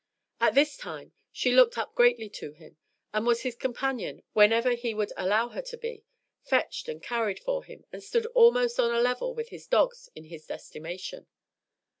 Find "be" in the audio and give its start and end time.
5.77-6.05